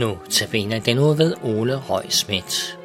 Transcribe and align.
Nu 0.00 0.18
tabiner 0.30 0.80
den 0.80 0.98
ud 0.98 1.16
ved 1.16 1.34
Ole 1.42 1.76
Røg 1.76 2.12
Schmidt. 2.12 2.78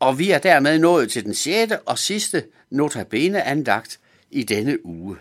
Og 0.00 0.18
vi 0.18 0.30
er 0.30 0.38
dermed 0.38 0.78
nået 0.78 1.10
til 1.10 1.24
den 1.24 1.34
sjette 1.34 1.80
og 1.80 1.98
sidste 1.98 2.44
notabene 2.70 3.42
andagt 3.42 4.00
i 4.30 4.42
denne 4.42 4.86
uge. 4.86 5.16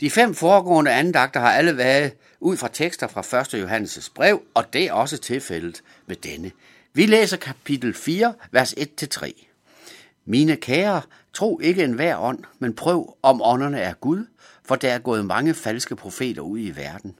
De 0.00 0.10
fem 0.10 0.34
foregående 0.34 0.90
andagter 0.90 1.40
har 1.40 1.52
alle 1.52 1.76
været 1.76 2.12
ud 2.40 2.56
fra 2.56 2.68
tekster 2.72 3.06
fra 3.06 3.40
1. 3.40 3.64
Johannes' 3.64 4.12
brev, 4.14 4.42
og 4.54 4.72
det 4.72 4.84
er 4.84 4.92
også 4.92 5.18
tilfældet 5.18 5.82
med 6.06 6.16
denne. 6.16 6.50
Vi 6.96 7.06
læser 7.06 7.36
kapitel 7.36 7.94
4, 7.94 8.34
vers 8.50 8.72
1-3. 8.72 9.32
Mine 10.24 10.56
kære, 10.56 11.02
tro 11.32 11.60
ikke 11.60 11.84
en 11.84 11.92
hver 11.92 12.18
ånd, 12.18 12.44
men 12.58 12.74
prøv, 12.74 13.16
om 13.22 13.42
ånderne 13.42 13.80
er 13.80 13.94
Gud, 13.94 14.26
for 14.64 14.74
der 14.76 14.92
er 14.92 14.98
gået 14.98 15.26
mange 15.26 15.54
falske 15.54 15.96
profeter 15.96 16.42
ud 16.42 16.58
i 16.58 16.76
verden. 16.76 17.18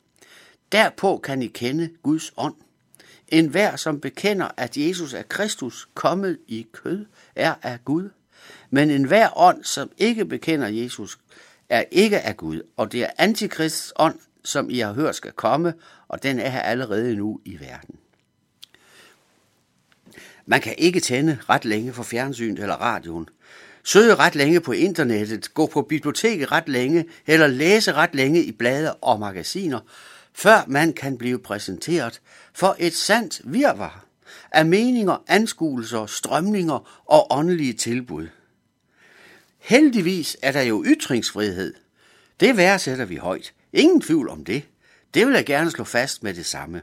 Derpå 0.73 1.18
kan 1.24 1.42
I 1.42 1.46
kende 1.46 1.91
Guds 2.02 2.32
ånd. 2.37 2.55
En 3.29 3.46
hver, 3.46 3.77
som 3.77 4.01
bekender, 4.01 4.48
at 4.56 4.77
Jesus 4.77 5.15
er 5.15 5.23
Kristus 5.23 5.88
kommet 5.95 6.38
i 6.48 6.66
kød, 6.73 7.06
er 7.34 7.54
af 7.62 7.79
Gud. 7.84 8.10
Men 8.70 8.91
en 8.91 9.04
hver 9.04 9.38
ånd, 9.38 9.65
som 9.65 9.91
ikke 9.98 10.24
bekender 10.24 10.68
Jesus, 10.68 11.18
er 11.68 11.84
ikke 11.91 12.20
af 12.20 12.37
Gud, 12.37 12.62
og 12.77 12.93
det 12.93 13.02
er 13.02 13.10
antikrists 13.18 13.93
ånd, 13.96 14.18
som 14.45 14.70
I 14.70 14.79
har 14.79 14.93
hørt 14.93 15.16
skal 15.16 15.32
komme, 15.32 15.74
og 16.09 16.23
den 16.23 16.38
er 16.38 16.49
her 16.49 16.60
allerede 16.60 17.16
nu 17.16 17.40
i 17.45 17.60
verden. 17.60 17.99
Man 20.46 20.60
kan 20.60 20.74
ikke 20.78 21.00
tænde 21.00 21.38
ret 21.48 21.64
længe 21.64 21.92
for 21.92 22.02
fjernsynet 22.02 22.59
eller 22.59 22.74
radioen, 22.74 23.28
søge 23.84 24.14
ret 24.14 24.34
længe 24.34 24.60
på 24.60 24.73
internettet, 24.73 25.54
gå 25.54 25.66
på 25.66 25.82
biblioteket 25.82 26.52
ret 26.52 26.68
længe, 26.68 27.04
eller 27.26 27.46
læse 27.46 27.92
ret 27.92 28.14
længe 28.14 28.45
i 28.45 28.52
blade 28.52 28.95
og 28.95 29.20
magasiner, 29.20 29.80
før 30.34 30.65
man 30.66 30.92
kan 30.92 31.18
blive 31.18 31.38
præsenteret 31.38 32.20
for 32.54 32.76
et 32.78 32.95
sandt 32.95 33.40
virvar 33.45 34.04
af 34.52 34.66
meninger, 34.66 35.16
anskuelser, 35.28 36.06
strømninger 36.06 37.02
og 37.06 37.26
åndelige 37.30 37.72
tilbud. 37.72 38.28
Heldigvis 39.59 40.37
er 40.42 40.52
der 40.52 40.62
jo 40.62 40.84
ytringsfrihed. 40.87 41.74
Det 42.40 42.56
værdsætter 42.56 43.04
vi 43.04 43.16
højt. 43.16 43.52
Ingen 43.72 44.00
tvivl 44.00 44.28
om 44.28 44.45
det. 44.45 44.62
Det 45.15 45.26
vil 45.26 45.34
jeg 45.34 45.46
gerne 45.46 45.70
slå 45.70 45.84
fast 45.84 46.22
med 46.22 46.34
det 46.34 46.46
samme. 46.46 46.82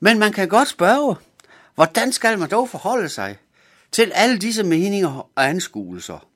Men 0.00 0.18
man 0.18 0.32
kan 0.32 0.48
godt 0.48 0.68
spørge, 0.68 1.16
hvordan 1.74 2.12
skal 2.12 2.38
man 2.38 2.50
dog 2.50 2.68
forholde 2.68 3.08
sig 3.08 3.38
til 3.92 4.12
alle 4.14 4.38
disse 4.38 4.62
meninger 4.62 5.30
og 5.36 5.48
anskuelser? 5.48 6.26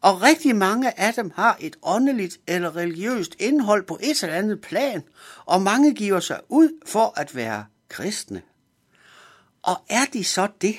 Og 0.00 0.22
rigtig 0.22 0.56
mange 0.56 1.00
af 1.00 1.14
dem 1.14 1.32
har 1.36 1.56
et 1.60 1.76
åndeligt 1.82 2.38
eller 2.46 2.76
religiøst 2.76 3.36
indhold 3.38 3.86
på 3.86 3.98
et 4.02 4.22
eller 4.22 4.36
andet 4.36 4.60
plan, 4.60 5.02
og 5.44 5.62
mange 5.62 5.94
giver 5.94 6.20
sig 6.20 6.40
ud 6.48 6.68
for 6.86 7.12
at 7.16 7.36
være 7.36 7.64
kristne. 7.88 8.42
Og 9.62 9.76
er 9.88 10.04
de 10.12 10.24
så 10.24 10.48
det? 10.60 10.76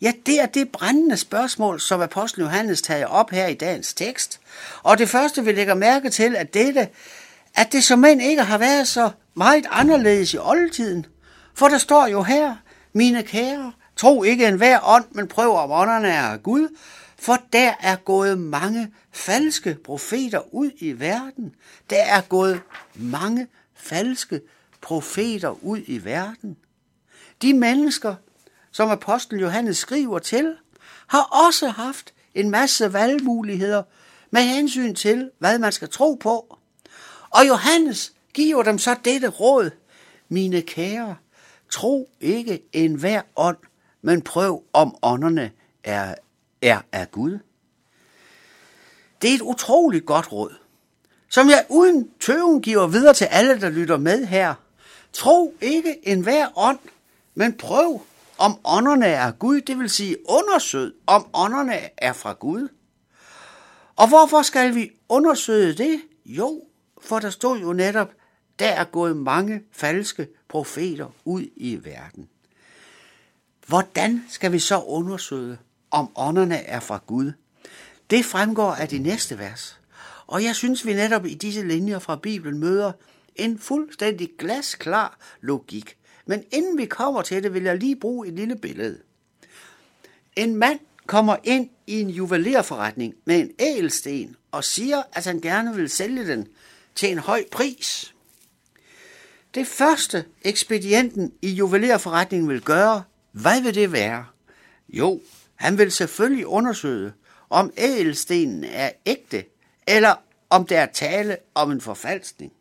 Ja, 0.00 0.12
det 0.26 0.40
er 0.40 0.46
det 0.46 0.72
brændende 0.72 1.16
spørgsmål, 1.16 1.80
som 1.80 2.00
apostlen 2.00 2.44
Johannes 2.44 2.82
tager 2.82 3.06
op 3.06 3.30
her 3.30 3.46
i 3.46 3.54
dagens 3.54 3.94
tekst. 3.94 4.40
Og 4.82 4.98
det 4.98 5.08
første, 5.08 5.44
vi 5.44 5.52
lægger 5.52 5.74
mærke 5.74 6.10
til, 6.10 6.34
er 6.34 6.44
dette, 6.44 6.88
at 7.54 7.72
det 7.72 7.84
som 7.84 8.04
end 8.04 8.22
ikke 8.22 8.42
har 8.42 8.58
været 8.58 8.88
så 8.88 9.10
meget 9.34 9.66
anderledes 9.70 10.34
i 10.34 10.38
oldtiden. 10.38 11.06
For 11.54 11.68
der 11.68 11.78
står 11.78 12.06
jo 12.06 12.22
her, 12.22 12.56
mine 12.92 13.22
kære, 13.22 13.72
tro 13.96 14.22
ikke 14.22 14.48
en 14.48 14.56
hver 14.56 14.80
ånd, 14.82 15.04
men 15.10 15.28
prøv 15.28 15.56
om 15.56 15.70
ånderne 15.70 16.08
er 16.08 16.36
Gud, 16.36 16.76
for 17.18 17.38
der 17.52 17.72
er 17.80 17.96
gået 17.96 18.38
mange 18.38 18.92
falske 19.12 19.76
profeter 19.84 20.54
ud 20.54 20.70
i 20.78 20.92
verden. 20.92 21.54
Der 21.90 22.02
er 22.02 22.20
gået 22.20 22.60
mange 22.94 23.46
falske 23.74 24.40
profeter 24.80 25.64
ud 25.64 25.80
i 25.86 26.04
verden. 26.04 26.56
De 27.42 27.54
mennesker, 27.54 28.14
som 28.70 28.90
apostel 28.90 29.40
Johannes 29.40 29.78
skriver 29.78 30.18
til, 30.18 30.54
har 31.06 31.46
også 31.46 31.68
haft 31.68 32.14
en 32.34 32.50
masse 32.50 32.92
valgmuligheder 32.92 33.82
med 34.30 34.42
hensyn 34.42 34.94
til, 34.94 35.30
hvad 35.38 35.58
man 35.58 35.72
skal 35.72 35.88
tro 35.88 36.14
på. 36.14 36.58
Og 37.30 37.48
Johannes 37.48 38.12
giver 38.34 38.62
dem 38.62 38.78
så 38.78 38.96
dette 39.04 39.28
råd. 39.28 39.70
Mine 40.28 40.62
kære, 40.62 41.16
tro 41.70 42.10
ikke 42.20 42.62
enhver 42.72 43.22
ånd, 43.36 43.56
men 44.02 44.22
prøv 44.22 44.62
om 44.72 44.96
ånderne 45.02 45.50
er, 45.84 46.14
er 46.62 46.80
af 46.92 47.10
Gud. 47.10 47.38
Det 49.22 49.30
er 49.30 49.34
et 49.34 49.40
utroligt 49.40 50.06
godt 50.06 50.32
råd, 50.32 50.54
som 51.28 51.48
jeg 51.48 51.66
uden 51.68 52.10
tøven 52.20 52.62
giver 52.62 52.86
videre 52.86 53.14
til 53.14 53.24
alle, 53.24 53.60
der 53.60 53.70
lytter 53.70 53.96
med 53.96 54.26
her. 54.26 54.54
Tro 55.12 55.54
ikke 55.60 56.08
enhver 56.08 56.58
ånd, 56.58 56.78
men 57.34 57.52
prøv 57.52 58.02
om 58.38 58.58
ånderne 58.64 59.06
er 59.06 59.30
Gud, 59.30 59.60
det 59.60 59.78
vil 59.78 59.90
sige 59.90 60.16
undersøg, 60.28 60.92
om 61.06 61.26
ånderne 61.34 61.74
er 61.96 62.12
fra 62.12 62.32
Gud. 62.32 62.68
Og 63.96 64.08
hvorfor 64.08 64.42
skal 64.42 64.74
vi 64.74 64.90
undersøge 65.08 65.72
det? 65.72 66.02
Jo, 66.24 66.62
for 67.00 67.18
der 67.18 67.30
stod 67.30 67.58
jo 67.58 67.72
netop, 67.72 68.12
der 68.60 68.68
er 68.68 68.84
gået 68.84 69.16
mange 69.16 69.62
falske 69.72 70.28
profeter 70.48 71.14
ud 71.24 71.46
i 71.56 71.78
verden. 71.84 72.28
Hvordan 73.66 74.24
skal 74.28 74.52
vi 74.52 74.58
så 74.58 74.80
undersøge, 74.80 75.58
om 75.90 76.10
ånderne 76.16 76.56
er 76.56 76.80
fra 76.80 77.00
Gud? 77.06 77.32
Det 78.10 78.24
fremgår 78.24 78.72
af 78.72 78.88
de 78.88 78.98
næste 78.98 79.38
vers. 79.38 79.80
Og 80.26 80.44
jeg 80.44 80.56
synes, 80.56 80.86
vi 80.86 80.94
netop 80.94 81.26
i 81.26 81.34
disse 81.34 81.62
linjer 81.62 81.98
fra 81.98 82.16
Bibelen 82.16 82.58
møder 82.58 82.92
en 83.36 83.58
fuldstændig 83.58 84.30
glasklar 84.38 85.18
logik. 85.40 85.96
Men 86.26 86.44
inden 86.52 86.78
vi 86.78 86.86
kommer 86.86 87.22
til 87.22 87.42
det, 87.42 87.54
vil 87.54 87.62
jeg 87.62 87.78
lige 87.78 87.96
bruge 87.96 88.28
et 88.28 88.34
lille 88.34 88.56
billede. 88.56 88.98
En 90.36 90.56
mand 90.56 90.78
kommer 91.06 91.36
ind 91.44 91.70
i 91.86 92.00
en 92.00 92.10
juvelerforretning 92.10 93.14
med 93.24 93.40
en 93.40 93.50
ædelsten 93.58 94.36
og 94.50 94.64
siger, 94.64 95.02
at 95.12 95.24
han 95.24 95.40
gerne 95.40 95.76
vil 95.76 95.88
sælge 95.88 96.26
den 96.26 96.48
til 96.94 97.12
en 97.12 97.18
høj 97.18 97.44
pris. 97.52 98.14
Det 99.54 99.66
første 99.66 100.24
ekspedienten 100.42 101.32
i 101.42 101.50
juvelerforretningen 101.50 102.48
vil 102.48 102.60
gøre, 102.60 103.02
hvad 103.32 103.62
vil 103.62 103.74
det 103.74 103.92
være? 103.92 104.26
Jo, 104.88 105.20
han 105.54 105.78
vil 105.78 105.92
selvfølgelig 105.92 106.46
undersøge, 106.46 107.12
om 107.50 107.72
ædelstenen 107.76 108.64
er 108.64 108.90
ægte, 109.06 109.44
eller 109.86 110.14
om 110.50 110.66
der 110.66 110.80
er 110.80 110.86
tale 110.86 111.36
om 111.54 111.70
en 111.70 111.80
forfalskning. 111.80 112.52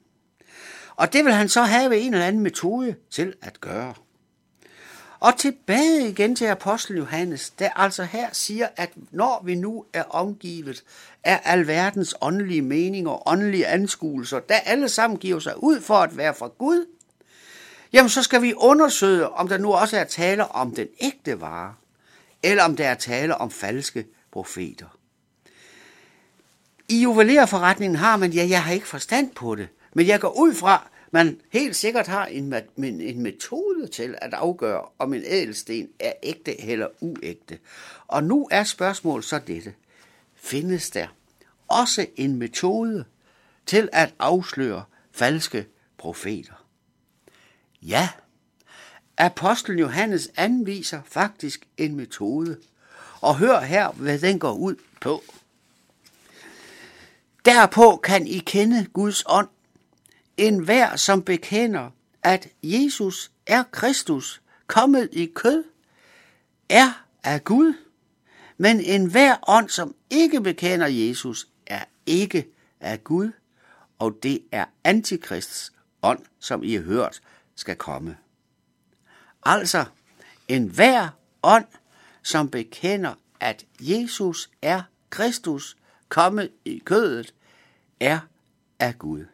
Og 0.95 1.13
det 1.13 1.25
vil 1.25 1.33
han 1.33 1.49
så 1.49 1.61
have 1.61 1.99
en 1.99 2.13
eller 2.13 2.25
anden 2.25 2.43
metode 2.43 2.95
til 3.09 3.33
at 3.41 3.61
gøre. 3.61 3.93
Og 5.19 5.37
tilbage 5.37 6.09
igen 6.09 6.35
til 6.35 6.45
apostel 6.45 6.97
Johannes, 6.97 7.49
der 7.49 7.69
altså 7.75 8.03
her 8.03 8.29
siger, 8.31 8.67
at 8.75 8.91
når 9.11 9.41
vi 9.45 9.55
nu 9.55 9.85
er 9.93 10.03
omgivet 10.03 10.83
af 11.23 11.41
alverdens 11.43 12.15
åndelige 12.21 12.61
meninger 12.61 13.11
og 13.11 13.23
åndelige 13.25 13.67
anskuelser, 13.67 14.39
der 14.39 14.55
alle 14.55 14.89
sammen 14.89 15.19
giver 15.19 15.39
sig 15.39 15.63
ud 15.63 15.81
for 15.81 15.95
at 15.95 16.17
være 16.17 16.33
fra 16.33 16.47
Gud, 16.47 16.85
jamen 17.93 18.09
så 18.09 18.23
skal 18.23 18.41
vi 18.41 18.53
undersøge, 18.53 19.29
om 19.29 19.47
der 19.47 19.57
nu 19.57 19.73
også 19.73 19.97
er 19.97 20.03
tale 20.03 20.47
om 20.51 20.75
den 20.75 20.87
ægte 21.01 21.41
vare, 21.41 21.73
eller 22.43 22.63
om 22.63 22.75
der 22.75 22.87
er 22.87 22.95
tale 22.95 23.37
om 23.37 23.51
falske 23.51 24.05
profeter. 24.31 24.97
I 26.89 27.01
juvelerforretningen 27.01 27.95
har 27.95 28.17
man, 28.17 28.31
ja, 28.31 28.47
jeg 28.49 28.63
har 28.63 28.73
ikke 28.73 28.87
forstand 28.87 29.31
på 29.31 29.55
det, 29.55 29.67
men 29.93 30.07
jeg 30.07 30.19
går 30.19 30.39
ud 30.39 30.53
fra, 30.53 30.89
man 31.11 31.41
helt 31.49 31.75
sikkert 31.75 32.07
har 32.07 32.25
en, 32.25 32.53
en 32.77 33.21
metode 33.21 33.87
til 33.87 34.15
at 34.21 34.33
afgøre, 34.33 34.81
om 34.99 35.13
en 35.13 35.23
ædelsten 35.25 35.89
er 35.99 36.13
ægte 36.23 36.61
eller 36.61 36.87
uægte. 37.01 37.59
Og 38.07 38.23
nu 38.23 38.47
er 38.51 38.63
spørgsmålet 38.63 39.25
så 39.25 39.39
dette. 39.47 39.73
Findes 40.35 40.89
der 40.89 41.07
også 41.67 42.05
en 42.15 42.35
metode 42.35 43.05
til 43.65 43.89
at 43.91 44.13
afsløre 44.19 44.83
falske 45.11 45.65
profeter? 45.97 46.65
Ja, 47.81 48.09
apostlen 49.17 49.79
Johannes 49.79 50.29
anviser 50.35 51.01
faktisk 51.05 51.67
en 51.77 51.95
metode. 51.95 52.57
Og 53.21 53.37
hør 53.37 53.59
her, 53.59 53.91
hvad 53.91 54.19
den 54.19 54.39
går 54.39 54.53
ud 54.53 54.75
på. 55.01 55.23
Derpå 57.45 57.95
kan 58.03 58.27
I 58.27 58.37
kende 58.37 58.87
Guds 58.93 59.23
ånd. 59.25 59.47
En 60.39 60.59
hver, 60.59 60.95
som 60.95 61.23
bekender, 61.23 61.89
at 62.23 62.47
Jesus 62.63 63.31
er 63.45 63.63
Kristus, 63.63 64.41
kommet 64.67 65.09
i 65.11 65.25
kød, 65.35 65.63
er 66.69 67.05
af 67.23 67.43
Gud. 67.43 67.73
Men 68.57 68.79
en 68.79 69.05
hver 69.05 69.35
ånd, 69.47 69.69
som 69.69 69.95
ikke 70.09 70.41
bekender 70.41 70.87
Jesus, 70.87 71.47
er 71.65 71.83
ikke 72.05 72.47
af 72.79 73.03
Gud, 73.03 73.31
og 73.99 74.19
det 74.23 74.43
er 74.51 74.65
antikrists 74.83 75.73
ånd, 76.01 76.25
som 76.39 76.63
I 76.63 76.73
har 76.73 76.83
hørt, 76.83 77.21
skal 77.55 77.75
komme. 77.75 78.17
Altså, 79.43 79.85
en 80.47 80.67
hver 80.67 81.09
ånd, 81.43 81.65
som 82.23 82.49
bekender, 82.49 83.13
at 83.39 83.65
Jesus 83.79 84.49
er 84.61 84.81
Kristus, 85.09 85.77
kommet 86.09 86.51
i 86.65 86.81
kødet, 86.85 87.33
er 87.99 88.19
af 88.79 88.97
Gud. 88.99 89.25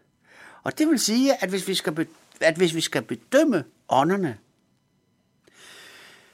Og 0.66 0.78
det 0.78 0.88
vil 0.88 1.00
sige, 1.00 1.44
at 1.44 1.50
hvis 1.50 1.68
vi 1.68 1.76
skal, 1.76 2.08
at 2.40 2.56
hvis 2.56 2.76
vi 2.76 2.82
skal 2.82 3.02
bedømme 3.02 3.64
ånderne, 3.90 4.38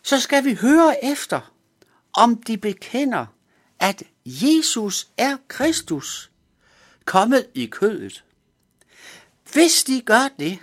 så 0.02 0.20
skal 0.20 0.46
vi 0.46 0.54
høre 0.54 1.06
efter, 1.06 1.54
om 2.14 2.44
de 2.44 2.58
bekender, 2.58 3.26
at 3.80 4.04
Jesus 4.26 5.08
er 5.18 5.38
Kristus, 5.48 6.32
kommet 7.06 7.48
i 7.54 7.66
kødet. 7.66 8.24
Hvis 9.54 9.84
de 9.84 10.02
gør 10.02 10.30
det, 10.40 10.60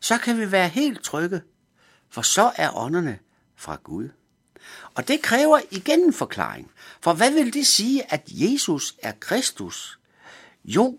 så 0.00 0.18
kan 0.18 0.40
vi 0.40 0.52
være 0.52 0.68
helt 0.68 1.02
trygge, 1.02 1.42
for 2.10 2.22
så 2.22 2.52
er 2.56 2.76
ånderne 2.76 3.18
fra 3.56 3.78
Gud. 3.82 4.08
Og 4.94 5.08
det 5.08 5.22
kræver 5.22 5.60
igen 5.70 6.00
en 6.00 6.12
forklaring. 6.12 6.70
For 7.00 7.12
hvad 7.12 7.30
vil 7.30 7.54
det 7.54 7.66
sige, 7.66 8.12
at 8.12 8.22
Jesus 8.26 8.94
er 9.02 9.12
Kristus? 9.20 9.98
Jo, 10.64 10.98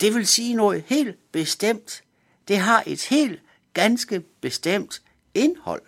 det 0.00 0.14
vil 0.14 0.26
sige 0.26 0.54
noget 0.54 0.84
helt 0.86 1.32
bestemt. 1.32 2.02
Det 2.48 2.58
har 2.58 2.82
et 2.86 3.02
helt 3.02 3.40
ganske 3.74 4.20
bestemt 4.20 5.02
indhold. 5.34 5.82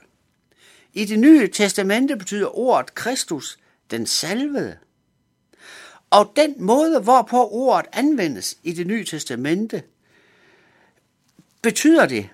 I 0.93 1.05
det 1.05 1.19
nye 1.19 1.49
testamente 1.49 2.17
betyder 2.17 2.59
ordet 2.59 2.95
Kristus 2.95 3.59
den 3.91 4.07
salvede. 4.07 4.79
Og 6.11 6.33
den 6.37 6.55
måde, 6.59 7.01
hvorpå 7.01 7.49
ordet 7.49 7.87
anvendes 7.93 8.59
i 8.63 8.73
det 8.73 8.87
nye 8.87 9.05
testamente, 9.05 9.83
betyder 11.63 12.07
det, 12.07 12.29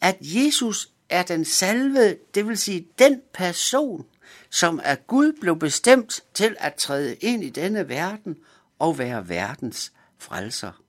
at 0.00 0.16
Jesus 0.20 0.90
er 1.08 1.22
den 1.22 1.44
salvede, 1.44 2.18
det 2.34 2.48
vil 2.48 2.58
sige 2.58 2.88
den 2.98 3.20
person, 3.34 4.06
som 4.50 4.80
af 4.84 5.06
Gud 5.06 5.32
blev 5.40 5.58
bestemt 5.58 6.24
til 6.34 6.56
at 6.58 6.74
træde 6.74 7.14
ind 7.14 7.44
i 7.44 7.50
denne 7.50 7.88
verden 7.88 8.36
og 8.78 8.98
være 8.98 9.28
verdens 9.28 9.92
frelser. 10.18 10.81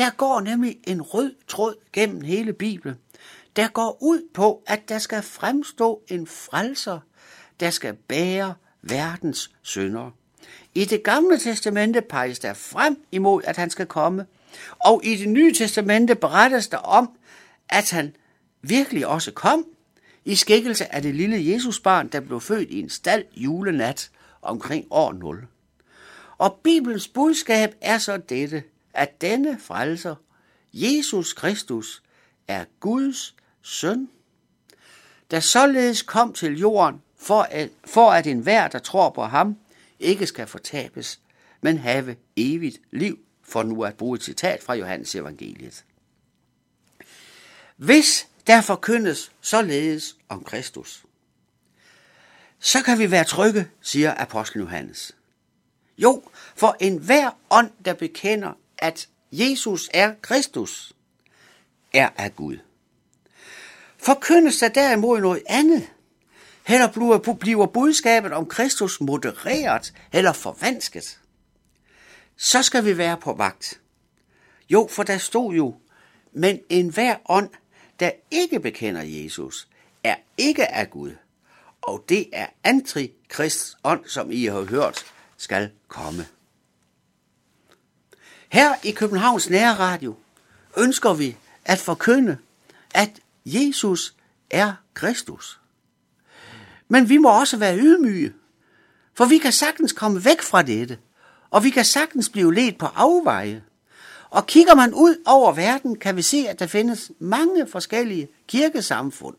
Der 0.00 0.10
går 0.10 0.40
nemlig 0.40 0.78
en 0.86 1.02
rød 1.02 1.34
tråd 1.48 1.74
gennem 1.92 2.20
hele 2.20 2.52
Bibelen, 2.52 2.96
der 3.56 3.68
går 3.68 3.98
ud 4.02 4.22
på, 4.34 4.62
at 4.66 4.88
der 4.88 4.98
skal 4.98 5.22
fremstå 5.22 6.02
en 6.08 6.26
frelser, 6.26 7.00
der 7.60 7.70
skal 7.70 7.94
bære 7.94 8.54
verdens 8.82 9.50
synder. 9.62 10.10
I 10.74 10.84
det 10.84 11.02
gamle 11.02 11.38
testamente 11.38 12.00
peges 12.00 12.38
der 12.38 12.54
frem 12.54 13.04
imod, 13.12 13.42
at 13.44 13.56
han 13.56 13.70
skal 13.70 13.86
komme, 13.86 14.26
og 14.78 15.00
i 15.04 15.16
det 15.16 15.28
nye 15.28 15.54
testamente 15.54 16.14
berettes 16.14 16.68
der 16.68 16.78
om, 16.78 17.10
at 17.68 17.90
han 17.90 18.16
virkelig 18.62 19.06
også 19.06 19.32
kom 19.32 19.66
i 20.24 20.34
skikkelse 20.34 20.94
af 20.94 21.02
det 21.02 21.14
lille 21.14 21.52
Jesusbarn, 21.52 22.08
der 22.08 22.20
blev 22.20 22.40
født 22.40 22.70
i 22.70 22.80
en 22.80 22.90
stald 22.90 23.24
julenat 23.36 24.10
omkring 24.42 24.86
år 24.90 25.12
0. 25.12 25.46
Og 26.38 26.60
Bibelens 26.64 27.08
budskab 27.08 27.74
er 27.80 27.98
så 27.98 28.16
dette, 28.16 28.62
at 28.94 29.20
denne 29.20 29.58
frelser, 29.60 30.14
Jesus 30.72 31.32
Kristus, 31.32 32.02
er 32.48 32.64
Guds 32.80 33.34
søn, 33.62 34.08
der 35.30 35.40
således 35.40 36.02
kom 36.02 36.32
til 36.32 36.58
jorden, 36.58 37.02
for 37.16 37.42
at, 37.42 37.70
for 37.84 38.10
at 38.10 38.26
enhver, 38.26 38.68
der 38.68 38.78
tror 38.78 39.10
på 39.10 39.24
ham, 39.24 39.56
ikke 40.00 40.26
skal 40.26 40.46
fortabes, 40.46 41.20
men 41.60 41.78
have 41.78 42.16
evigt 42.36 42.80
liv, 42.90 43.18
for 43.42 43.62
nu 43.62 43.84
at 43.84 43.96
bruge 43.96 44.16
et 44.16 44.22
citat 44.22 44.62
fra 44.62 44.74
Johannes 44.74 45.14
evangeliet. 45.14 45.84
Hvis 47.76 48.28
der 48.46 48.60
forkyndes 48.60 49.32
således 49.40 50.16
om 50.28 50.44
Kristus, 50.44 51.04
så 52.58 52.82
kan 52.82 52.98
vi 52.98 53.10
være 53.10 53.24
trygge, 53.24 53.68
siger 53.80 54.14
apostlen 54.16 54.62
Johannes. 54.62 55.16
Jo, 55.98 56.22
for 56.56 56.76
enhver 56.80 57.30
ånd, 57.50 57.70
der 57.84 57.94
bekender, 57.94 58.52
at 58.80 59.08
Jesus 59.32 59.90
er 59.94 60.14
Kristus, 60.22 60.92
er 61.92 62.08
af 62.16 62.36
Gud. 62.36 62.58
Forkyndes 63.98 64.58
der 64.58 64.68
derimod 64.68 65.20
noget 65.20 65.42
andet, 65.46 65.90
eller 66.68 66.88
bliver 67.40 67.66
budskabet 67.66 68.32
om 68.32 68.46
Kristus 68.46 69.00
modereret 69.00 69.92
eller 70.12 70.32
forvansket, 70.32 71.20
så 72.36 72.62
skal 72.62 72.84
vi 72.84 72.98
være 72.98 73.16
på 73.16 73.32
vagt. 73.32 73.80
Jo, 74.70 74.88
for 74.90 75.02
der 75.02 75.18
stod 75.18 75.54
jo, 75.54 75.74
men 76.32 76.60
enhver 76.68 77.16
ånd, 77.28 77.50
der 78.00 78.10
ikke 78.30 78.60
bekender 78.60 79.02
Jesus, 79.02 79.68
er 80.04 80.16
ikke 80.38 80.72
af 80.72 80.90
Gud, 80.90 81.12
og 81.82 82.04
det 82.08 82.26
er 82.32 82.46
antikrists 82.64 83.76
ånd, 83.84 84.04
som 84.04 84.30
I 84.30 84.44
har 84.44 84.62
hørt, 84.62 85.04
skal 85.36 85.70
komme. 85.88 86.26
Her 88.50 88.74
i 88.82 88.90
Københavns 88.90 89.50
Nære 89.50 89.74
Radio 89.74 90.14
ønsker 90.76 91.12
vi 91.12 91.36
at 91.64 91.78
forkynde, 91.78 92.38
at 92.94 93.10
Jesus 93.44 94.14
er 94.50 94.72
Kristus. 94.94 95.60
Men 96.88 97.08
vi 97.08 97.16
må 97.16 97.40
også 97.40 97.56
være 97.56 97.78
ydmyge, 97.78 98.32
for 99.14 99.24
vi 99.24 99.38
kan 99.38 99.52
sagtens 99.52 99.92
komme 99.92 100.24
væk 100.24 100.42
fra 100.42 100.62
dette, 100.62 100.98
og 101.50 101.64
vi 101.64 101.70
kan 101.70 101.84
sagtens 101.84 102.28
blive 102.28 102.54
ledt 102.54 102.78
på 102.78 102.86
afveje. 102.86 103.62
Og 104.30 104.46
kigger 104.46 104.74
man 104.74 104.94
ud 104.94 105.22
over 105.26 105.52
verden, 105.52 105.98
kan 105.98 106.16
vi 106.16 106.22
se, 106.22 106.46
at 106.48 106.58
der 106.58 106.66
findes 106.66 107.12
mange 107.18 107.66
forskellige 107.66 108.28
kirkesamfund. 108.48 109.36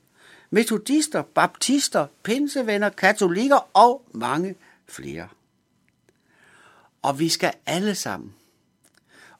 Metodister, 0.49 1.21
baptister, 1.21 2.07
pinsevenner, 2.23 2.89
katolikker 2.89 3.69
og 3.73 4.05
mange 4.11 4.55
flere. 4.87 5.27
Og 7.01 7.19
vi 7.19 7.29
skal 7.29 7.53
alle 7.65 7.95
sammen, 7.95 8.33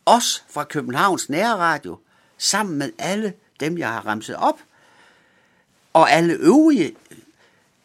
os 0.05 0.45
fra 0.49 0.63
Københavns 0.63 1.29
Nærradio, 1.29 1.99
sammen 2.37 2.77
med 2.77 2.91
alle 2.97 3.33
dem, 3.59 3.77
jeg 3.77 3.89
har 3.89 4.05
ramset 4.05 4.35
op, 4.35 4.59
og 5.93 6.11
alle 6.11 6.33
øvrige, 6.33 6.95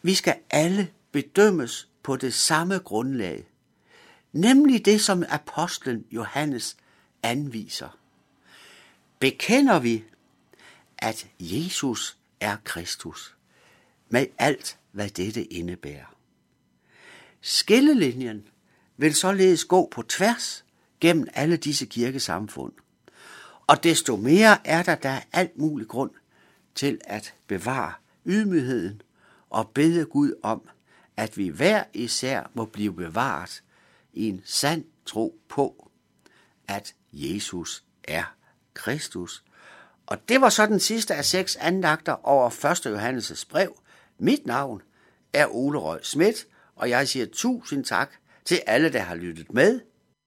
vi 0.02 0.14
skal 0.14 0.36
alle 0.50 0.90
bedømmes 1.12 1.88
på 2.02 2.16
det 2.16 2.34
samme 2.34 2.78
grundlag. 2.78 3.46
Nemlig 4.32 4.84
det, 4.84 5.00
som 5.00 5.24
apostlen 5.28 6.04
Johannes 6.10 6.76
anviser. 7.22 7.98
Bekender 9.18 9.78
vi, 9.78 10.04
at 10.98 11.26
Jesus 11.40 12.16
er 12.40 12.56
Kristus, 12.64 13.36
med 14.08 14.26
alt, 14.38 14.78
hvad 14.92 15.10
dette 15.10 15.44
indebærer. 15.44 16.16
Skillelinjen 17.40 18.48
vil 18.96 19.14
således 19.14 19.64
gå 19.64 19.88
på 19.90 20.02
tværs 20.02 20.64
gennem 21.00 21.28
alle 21.34 21.56
disse 21.56 21.86
kirkesamfund. 21.86 22.72
Og 23.66 23.82
desto 23.82 24.16
mere 24.16 24.66
er 24.66 24.82
der 24.82 24.94
der 24.94 25.20
alt 25.32 25.58
mulig 25.58 25.88
grund 25.88 26.10
til 26.74 27.00
at 27.04 27.34
bevare 27.46 27.92
ydmygheden 28.26 29.02
og 29.50 29.68
bede 29.68 30.04
Gud 30.04 30.32
om, 30.42 30.68
at 31.16 31.36
vi 31.38 31.48
hver 31.48 31.84
især 31.92 32.50
må 32.54 32.64
blive 32.64 32.94
bevaret 32.94 33.62
i 34.12 34.28
en 34.28 34.42
sand 34.44 34.84
tro 35.06 35.40
på, 35.48 35.90
at 36.68 36.94
Jesus 37.12 37.84
er 38.04 38.34
Kristus. 38.74 39.44
Og 40.06 40.28
det 40.28 40.40
var 40.40 40.48
så 40.48 40.66
den 40.66 40.80
sidste 40.80 41.14
af 41.14 41.24
seks 41.24 41.56
andagter 41.56 42.26
over 42.26 42.50
1. 42.50 42.86
Johannes' 42.86 43.44
brev. 43.50 43.80
Mit 44.18 44.46
navn 44.46 44.82
er 45.32 45.46
Ole 45.46 45.78
Røg 45.78 46.04
Schmidt, 46.04 46.46
og 46.76 46.90
jeg 46.90 47.08
siger 47.08 47.26
tusind 47.32 47.84
tak 47.84 48.10
til 48.44 48.60
alle, 48.66 48.92
der 48.92 49.00
har 49.00 49.14
lyttet 49.14 49.52
med. 49.52 49.80